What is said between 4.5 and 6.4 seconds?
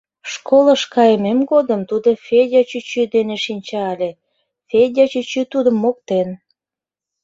Федя чӱчӱ тудым моктен.